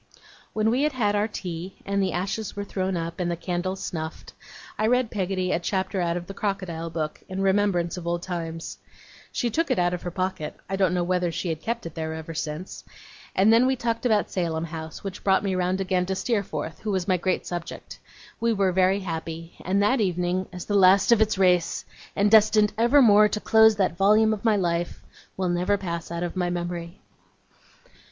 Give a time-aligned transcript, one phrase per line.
[0.53, 3.83] When we had had our tea, and the ashes were thrown up, and the candles
[3.83, 4.33] snuffed,
[4.75, 8.79] I read Peggotty a chapter out of the Crocodile Book, in remembrance of old times
[9.31, 11.93] she took it out of her pocket: I don't know whether she had kept it
[11.93, 12.83] there ever since
[13.35, 16.89] and then we talked about Salem House, which brought me round again to Steerforth, who
[16.89, 17.99] was my great subject.
[18.39, 22.73] We were very happy; and that evening, as the last of its race, and destined
[22.75, 25.03] evermore to close that volume of my life,
[25.37, 26.99] will never pass out of my memory.